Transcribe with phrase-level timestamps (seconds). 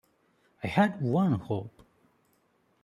[0.63, 1.83] I had one hope.